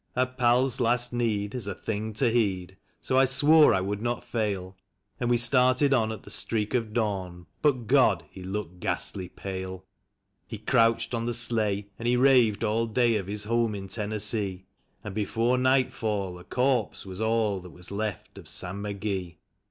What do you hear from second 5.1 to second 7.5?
And we started on at the streak of dawn,